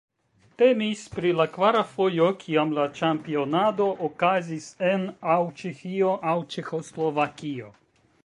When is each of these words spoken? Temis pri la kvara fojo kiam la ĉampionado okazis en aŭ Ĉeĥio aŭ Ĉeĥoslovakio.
Temis 0.59 1.01
pri 1.15 1.33
la 1.39 1.45
kvara 1.57 1.81
fojo 1.89 2.29
kiam 2.43 2.71
la 2.77 2.85
ĉampionado 2.99 3.87
okazis 4.07 4.67
en 4.93 5.05
aŭ 5.35 5.39
Ĉeĥio 5.61 6.15
aŭ 6.33 6.37
Ĉeĥoslovakio. 6.55 7.71